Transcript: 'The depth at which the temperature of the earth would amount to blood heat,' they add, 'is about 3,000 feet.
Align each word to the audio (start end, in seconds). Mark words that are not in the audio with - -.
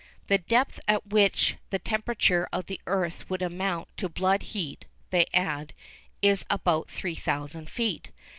'The 0.29 0.39
depth 0.39 0.79
at 0.87 1.05
which 1.09 1.57
the 1.69 1.77
temperature 1.77 2.49
of 2.51 2.65
the 2.65 2.81
earth 2.87 3.29
would 3.29 3.43
amount 3.43 3.87
to 3.95 4.09
blood 4.09 4.41
heat,' 4.41 4.87
they 5.11 5.27
add, 5.31 5.73
'is 6.23 6.43
about 6.49 6.89
3,000 6.89 7.69
feet. 7.69 8.09